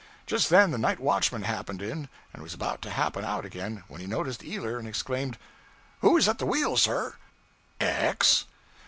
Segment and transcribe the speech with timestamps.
[0.25, 4.01] Just then the night watchman happened in, and was about to happen out again, when
[4.01, 5.37] he noticed Ealer and exclaimed
[5.99, 7.17] 'Who is at the wheel, sir?'
[7.79, 8.45] 'X.'